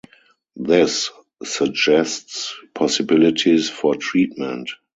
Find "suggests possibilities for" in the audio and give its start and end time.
1.43-3.93